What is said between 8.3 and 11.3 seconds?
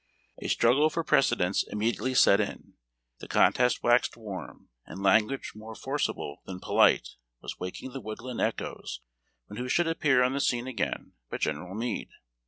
echoes when who should appear on the scene again